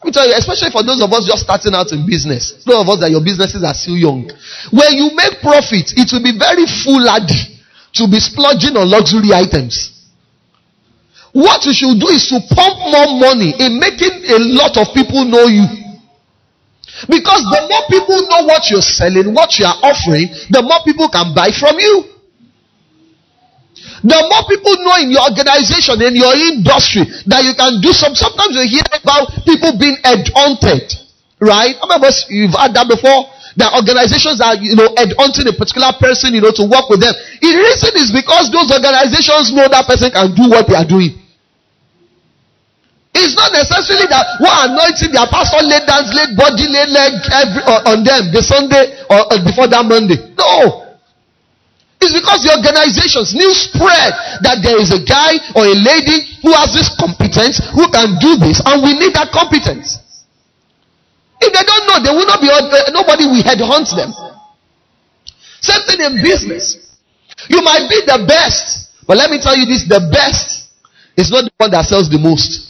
[0.00, 2.80] Let me tell you, especially for those of us just starting out in business, those
[2.80, 4.24] of us that your businesses are still young.
[4.72, 7.60] When you make profit, it will be very foolhardy
[8.00, 10.00] to be splurging on luxury items.
[11.36, 15.28] What you should do is to pump more money in making a lot of people
[15.28, 15.79] know you.
[17.08, 21.08] Because the more people know what you're selling, what you are offering, the more people
[21.08, 22.10] can buy from you.
[24.00, 28.16] The more people know in your organization, in your industry, that you can do some.
[28.16, 30.88] Sometimes you hear about people being headhunted,
[31.40, 31.76] right?
[31.80, 33.28] Of us you've had that before?
[33.60, 37.12] That organizations are, you know, headhunting a particular person, you know, to work with them.
[37.12, 41.18] The reason is because those organizations know that person can do what they are doing.
[43.12, 47.62] It's not necessarily that one anointing their pastor laid dance, laid body, laid leg every,
[47.66, 50.14] uh, on them the Sunday or uh, before that Monday.
[50.38, 50.86] No.
[52.00, 56.54] It's because the organizations news spread that there is a guy or a lady who
[56.56, 60.00] has this competence, who can do this, and we need that competence.
[61.42, 64.14] If they don't know, they will not be, uh, nobody will headhunt them.
[65.60, 66.96] Same thing in business.
[67.48, 70.70] You might be the best, but let me tell you this the best
[71.16, 72.69] is not the one that sells the most,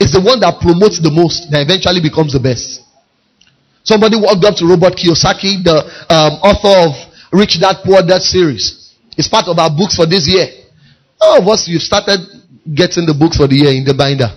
[0.00, 2.80] it's the one that promotes the most that eventually becomes the best.
[3.84, 5.76] Somebody walked up to Robert Kiyosaki, the
[6.08, 6.92] um, author of
[7.36, 8.96] Rich Dad Poor Dad series.
[9.20, 10.48] It's part of our books for this year.
[11.20, 12.24] All of us, you've started
[12.64, 14.32] getting the books for the year in the binder.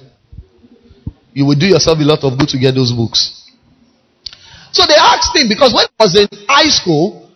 [1.32, 3.48] You will do yourself a lot of good to get those books.
[4.76, 7.32] So they asked him because when he was in high school,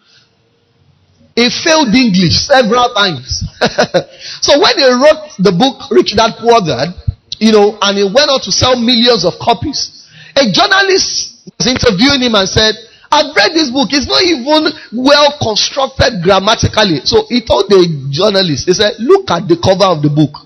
[1.31, 3.45] he failed English several times.
[4.43, 6.91] so when he wrote the book Rich Dad Poor Dad,
[7.39, 12.21] you know, and he went on to sell millions of copies, a journalist was interviewing
[12.21, 12.75] him and said,
[13.09, 13.87] I've read this book.
[13.95, 17.01] It's not even well constructed grammatically.
[17.07, 20.43] So he told the journalist, he said, look at the cover of the book.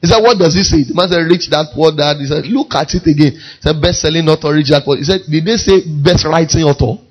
[0.00, 0.86] He said, what does it say?
[0.86, 2.16] The man said, rich that, poor dad.
[2.16, 3.34] He said, look at it again.
[3.34, 4.96] He said, best-selling author, rich dad, poor.
[4.96, 7.02] He said, did they say best writing author?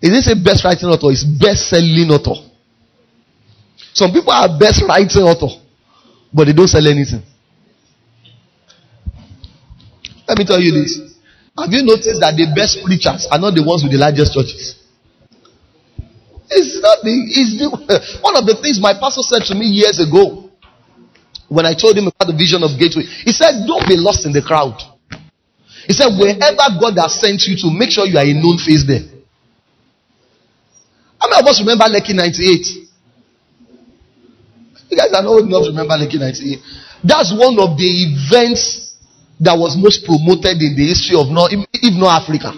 [0.00, 1.10] He didn't say best writing author.
[1.10, 2.36] It's best-selling author.
[3.92, 5.50] Some people are best writing author,
[6.32, 7.26] but they don't sell anything.
[10.30, 10.94] Let me tell you this.
[11.58, 14.78] Have you noticed that the best preachers are not the ones with the largest churches?
[16.46, 17.66] It's not the, it's the,
[18.22, 20.46] one of the things my pastor said to me years ago
[21.50, 23.10] when I told him about the vision of Gateway.
[23.26, 24.78] He said, Don't be lost in the crowd.
[25.90, 28.86] He said, Wherever God has sent you to, make sure you are a known face
[28.86, 29.02] there.
[31.18, 32.86] How many of us remember Lekki 98?
[34.90, 37.02] You guys are not old enough to remember Lekki 98.
[37.02, 38.89] That's one of the events
[39.40, 42.52] that was most promoted in the history of not, if not Africa.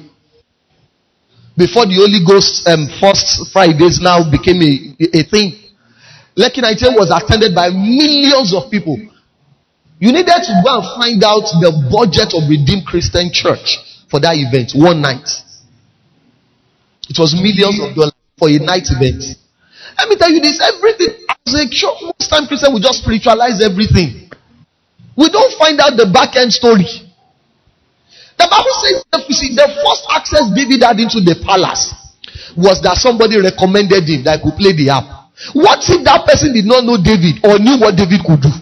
[1.56, 4.72] Before the Holy Ghost um, first Fridays now became a,
[5.14, 5.62] a thing.
[6.34, 8.96] Lekki 98 was attended by millions of people.
[10.00, 13.78] You needed to go and find out the budget of Redeemed Christian Church
[14.10, 15.28] for that event, one night.
[17.06, 19.22] It was millions of dollars for a night event.
[19.98, 21.14] Let me tell you this, everything,
[21.46, 24.21] as a church, most time Christian will just spiritualize everything.
[25.16, 26.88] We don't find out the back end story.
[28.38, 29.04] The Bible says,
[29.54, 31.92] the first access David had into the palace
[32.56, 35.06] was that somebody recommended him that could play the harp.
[35.52, 38.52] What if that person did not know David or knew what David could do?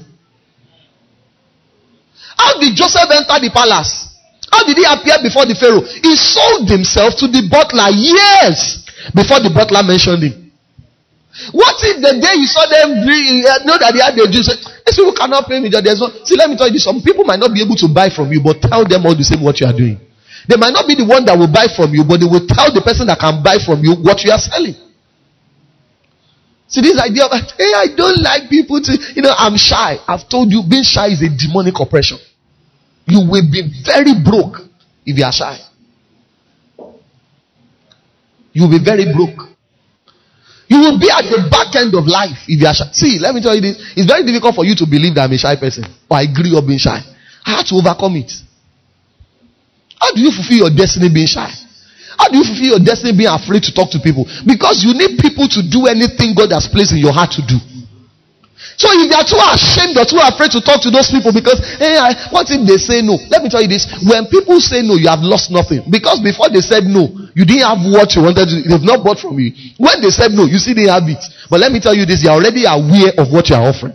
[2.36, 4.08] How did Joseph enter the palace?
[4.50, 5.84] How did he appear before the Pharaoh?
[5.84, 8.82] He sold himself to the butler years
[9.14, 10.39] before the butler mentioned him.
[11.52, 14.52] What if the day you saw them uh, know that they had their dreams?
[14.86, 15.72] These people cannot pay me.
[15.72, 16.84] There's no, see, let me tell you this.
[16.84, 19.24] Some people might not be able to buy from you, but tell them all the
[19.24, 19.96] same what you are doing.
[20.48, 22.72] They might not be the one that will buy from you, but they will tell
[22.72, 24.76] the person that can buy from you what you are selling.
[26.70, 29.98] See, this idea of, hey, I don't like people to, you know, I'm shy.
[30.06, 32.18] I've told you, being shy is a demonic oppression.
[33.06, 34.62] You will be very broke
[35.04, 35.58] if you are shy.
[38.52, 39.50] You will be very broke.
[40.70, 42.86] You will be at the back end of life if you are shy.
[42.94, 43.74] See, let me tell you this.
[43.98, 46.54] It's very difficult for you to believe that I'm a shy person or I grew
[46.54, 47.02] up being shy.
[47.42, 48.30] I had to overcome it.
[49.98, 51.50] How do you fulfill your destiny being shy?
[52.14, 54.30] How do you fulfill your destiny being afraid to talk to people?
[54.46, 57.58] Because you need people to do anything God has placed in your heart to do.
[58.80, 61.60] So if you are too ashamed or too afraid to talk to those people because,
[61.76, 63.20] hey, I, what if they say no?
[63.28, 63.84] Let me tell you this.
[64.00, 65.84] When people say no, you have lost nothing.
[65.84, 69.20] Because before they said no, you didn't have what you wanted to, they've not bought
[69.20, 69.52] from you.
[69.76, 71.20] When they said no, you see they have it.
[71.52, 73.92] But let me tell you this, you're already aware of what you are offering.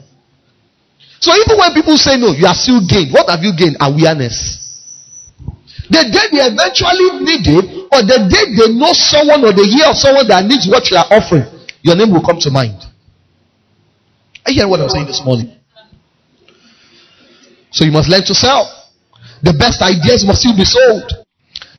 [1.18, 3.10] So even when people say no, you are still gained.
[3.10, 3.82] What have you gained?
[3.82, 4.62] Awareness.
[5.90, 9.90] The day they eventually need it, or the day they know someone or they hear
[9.90, 11.50] of someone that needs what you are offering,
[11.82, 12.78] your name will come to mind.
[14.48, 15.52] You hearing what I'm saying this morning?
[17.72, 18.72] So you must learn to sell.
[19.42, 21.12] The best ideas must still be sold.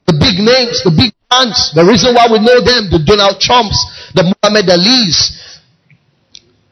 [0.07, 3.75] The big names, the big brands, the reason why we know them, the Donald Trumps,
[4.15, 5.35] the Muhammad Ali's,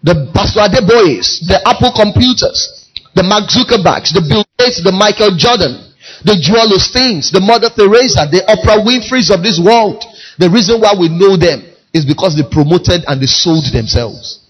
[0.02, 5.94] the Pastor Adeboyes, the Apple computers, the Mark Zuckerbergs, the Bill Gates, the Michael Jordan,
[6.22, 10.04] the Joel Osteens, the Mother Teresa, the Oprah Winfrey's of this world.
[10.38, 11.64] The reason why we know them
[11.94, 14.43] is because they promoted and they sold themselves.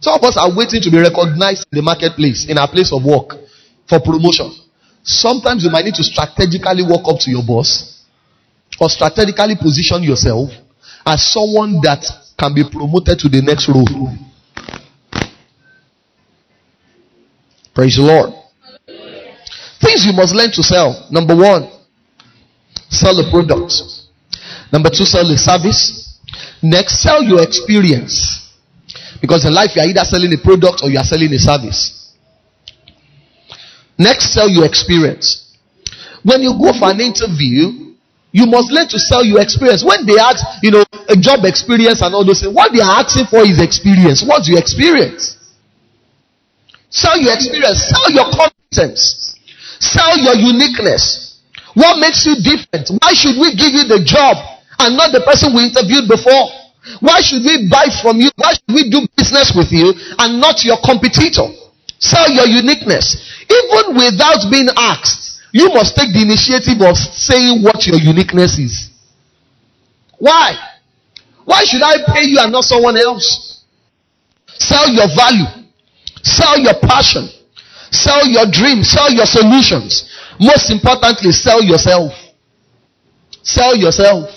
[0.00, 3.04] Some of us are waiting to be recognized in the marketplace, in our place of
[3.04, 3.34] work
[3.88, 4.52] for promotion.
[5.02, 8.02] Sometimes you might need to strategically walk up to your boss
[8.80, 10.50] or strategically position yourself
[11.06, 12.04] as someone that
[12.38, 13.86] can be promoted to the next role.
[17.74, 18.32] Praise the Lord.
[19.80, 21.06] Things you must learn to sell.
[21.10, 21.70] Number one,
[22.88, 23.72] sell a product.
[24.72, 26.18] Number two, sell a service.
[26.62, 28.45] Next, sell your experience.
[29.20, 32.12] Because in life, you are either selling a product or you are selling a service.
[33.98, 35.56] Next, sell your experience.
[36.22, 37.94] When you go for an interview,
[38.32, 39.84] you must learn to sell your experience.
[39.84, 43.00] When they ask, you know, a job experience and all those things, what they are
[43.00, 44.20] asking for is experience.
[44.26, 45.36] What's your experience?
[46.90, 47.80] Sell your experience.
[47.88, 49.36] Sell your competence.
[49.80, 51.40] Sell your uniqueness.
[51.72, 52.88] What makes you different?
[53.00, 54.36] Why should we give you the job
[54.80, 56.65] and not the person we interviewed before?
[57.00, 58.30] Why should we buy from you?
[58.36, 61.48] Why should we do business with you and not your competitor?
[61.98, 63.16] Sell your uniqueness.
[63.50, 68.90] Even without being asked, you must take the initiative of saying what your uniqueness is.
[70.18, 70.54] Why?
[71.44, 73.64] Why should I pay you and not someone else?
[74.46, 75.46] Sell your value.
[76.22, 77.28] Sell your passion.
[77.90, 78.90] Sell your dreams.
[78.90, 80.10] Sell your solutions.
[80.38, 82.12] Most importantly, sell yourself.
[83.42, 84.28] Sell yourself.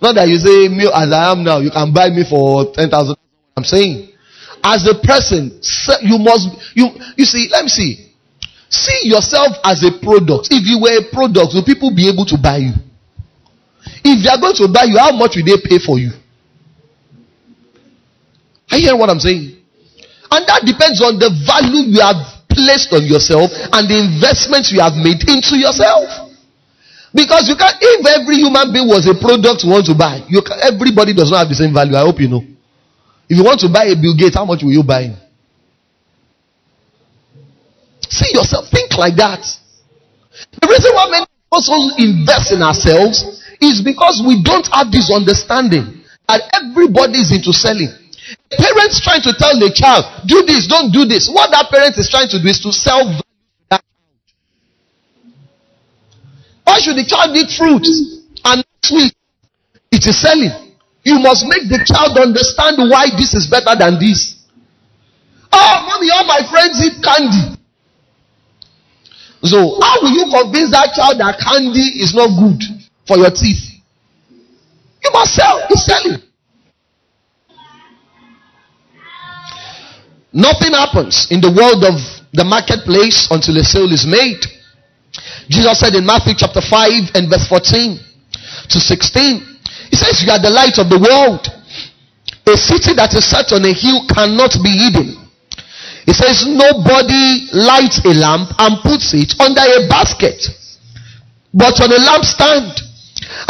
[0.00, 3.16] Not that you say, me as I am now, you can buy me for 10,000.
[3.56, 4.12] I'm saying,
[4.62, 5.60] as a person,
[6.02, 8.12] you must, you, you see, let me see.
[8.68, 10.48] See yourself as a product.
[10.50, 12.74] If you were a product, will people be able to buy you?
[14.04, 16.10] If they are going to buy you, how much will they pay for you?
[18.70, 19.54] Are you hearing what I'm saying?
[20.30, 22.18] And that depends on the value you have
[22.50, 26.25] placed on yourself and the investments you have made into yourself.
[27.16, 30.44] Because you can, if every human being was a product you want to buy, you
[30.44, 31.96] can, everybody does not have the same value.
[31.96, 32.44] I hope you know.
[33.24, 35.16] If you want to buy a Bill Gates, how much will you buy him?
[38.04, 39.40] See yourself, think like that.
[40.60, 43.24] The reason why many of also invest in ourselves
[43.64, 47.88] is because we don't have this understanding that everybody is into selling.
[48.52, 51.32] Parents trying to tell the child, do this, don't do this.
[51.32, 53.86] What that parent is trying to do is to sell value to that child.
[56.76, 57.88] Why should the child eat fruit
[58.44, 59.14] and sweet?
[59.90, 60.76] It is selling.
[61.08, 64.44] You must make the child understand why this is better than this.
[65.50, 67.56] Oh, mommy, all my friends eat candy.
[69.40, 72.60] So, how will you convince that child that candy is not good
[73.08, 73.80] for your teeth?
[75.00, 75.64] You must sell.
[75.72, 76.20] He's selling.
[80.30, 81.96] Nothing happens in the world of
[82.36, 84.44] the marketplace until a sale is made.
[85.48, 87.98] Jesus said in Matthew chapter 5 and verse 14
[88.70, 89.40] to 16,
[89.90, 91.46] He says, You are the light of the world.
[92.46, 95.26] A city that is set on a hill cannot be hidden.
[96.06, 100.38] He says, Nobody lights a lamp and puts it under a basket,
[101.54, 102.70] but on a lampstand,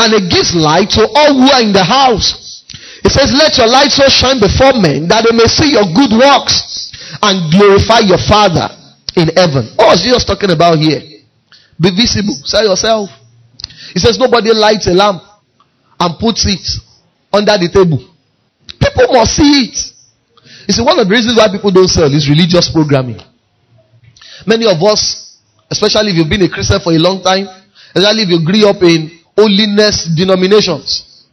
[0.00, 2.64] and it gives light to all who are in the house.
[3.04, 6.12] He says, Let your light so shine before men that they may see your good
[6.12, 6.92] works
[7.24, 8.68] and glorify your Father
[9.16, 9.72] in heaven.
[9.76, 11.15] What was Jesus talking about here?
[11.80, 12.34] Be visible.
[12.44, 13.10] Sell yourself.
[13.92, 15.22] He says, Nobody lights a lamp
[16.00, 16.64] and puts it
[17.32, 17.98] under the table.
[18.80, 19.76] People must see it.
[20.68, 23.20] You see, one of the reasons why people don't sell is religious programming.
[24.46, 25.38] Many of us,
[25.70, 27.46] especially if you've been a Christian for a long time,
[27.94, 31.24] especially if you grew up in holiness denominations,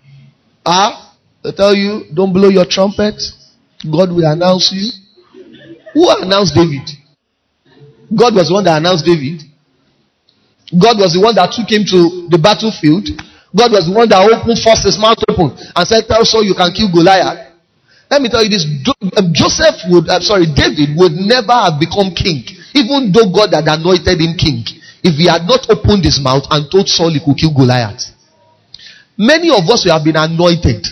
[0.65, 3.19] ah, they tell you, don't blow your trumpet.
[3.83, 4.91] God will announce you.
[5.93, 6.87] Who announced David?
[8.15, 9.41] God was the one that announced David.
[10.72, 13.09] God was the one that took him to the battlefield.
[13.53, 16.55] God was the one that opened first his mouth open and said, Tell Saul you
[16.57, 17.53] can kill Goliath.
[18.09, 18.66] Let me tell you this
[19.18, 23.66] um, Joseph would, I'm sorry, David would never have become king, even though God had
[23.66, 24.66] anointed him king,
[25.01, 28.14] if he had not opened his mouth and told Saul he could kill Goliath.
[29.18, 30.86] Many of us who have been anointed.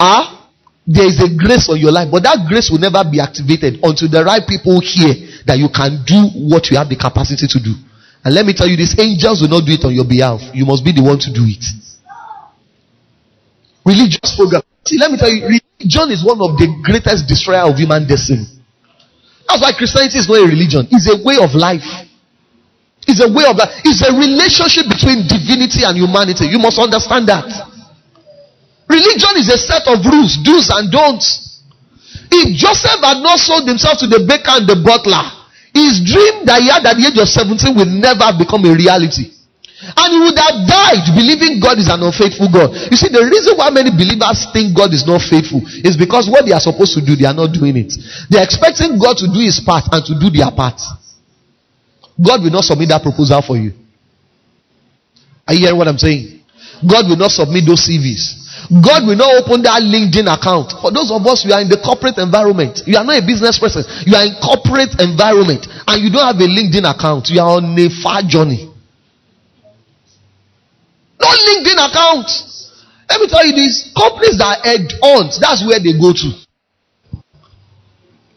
[0.00, 0.48] Ah,
[0.86, 4.08] there is a grace on your life, but that grace will never be activated until
[4.08, 5.12] the right people hear
[5.44, 7.76] that you can do what you have the capacity to do.
[8.24, 10.40] And let me tell you this angels will not do it on your behalf.
[10.52, 11.64] You must be the one to do it.
[13.86, 14.62] Religious program.
[14.84, 18.44] See, let me tell you, John is one of the greatest destroyer of human destiny.
[19.48, 21.86] That's why Christianity is not a religion, it's a way of life.
[23.08, 23.72] It's a way of life.
[23.88, 26.44] It's a relationship between divinity and humanity.
[26.52, 27.48] You must understand that.
[28.84, 31.64] Religion is a set of rules, do's and don'ts.
[32.28, 35.37] If Joseph had not sold himself to the baker and the butler,
[35.78, 39.30] his dream that he had at the age of 17 will never become a reality.
[39.78, 42.74] And he would have died believing God is an unfaithful God.
[42.90, 46.42] You see, the reason why many believers think God is not faithful is because what
[46.42, 47.94] they are supposed to do, they are not doing it.
[48.26, 50.82] They are expecting God to do his part and to do their part.
[52.18, 53.70] God will not submit that proposal for you.
[55.46, 56.42] Are you hearing what I'm saying?
[56.82, 58.47] God will not submit those CVs.
[58.68, 60.76] God will not open that LinkedIn account.
[60.76, 62.84] For those of us, you are in the corporate environment.
[62.84, 63.80] You are not a business person.
[64.04, 67.32] You are in corporate environment and you don't have a LinkedIn account.
[67.32, 68.68] You are on a far journey.
[71.16, 72.28] No LinkedIn account.
[73.08, 76.28] Let me tell you this companies that head on, that's where they go to.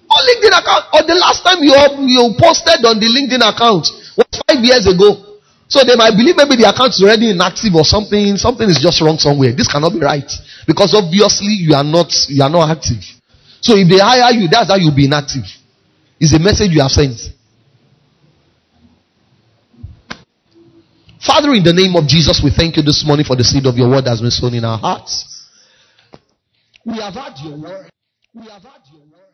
[0.08, 0.96] No LinkedIn account.
[0.96, 1.76] Or the last time you,
[2.08, 5.31] you posted on the LinkedIn account was five years ago.
[5.72, 8.36] So they might believe maybe the account is already inactive or something.
[8.36, 9.56] Something is just wrong somewhere.
[9.56, 10.28] This cannot be right
[10.68, 13.00] because obviously you are not you are not active.
[13.62, 15.48] So if they hire you, that's how you'll be inactive.
[16.20, 17.16] It's a message you have sent.
[21.24, 23.78] Father, in the name of Jesus, we thank you this morning for the seed of
[23.78, 25.24] your word that has been sown in our hearts.
[26.84, 27.90] We have had your word.
[28.34, 29.31] We have had your word.